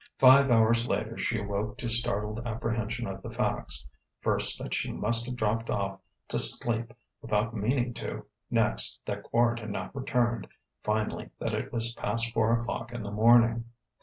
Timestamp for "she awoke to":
1.15-1.87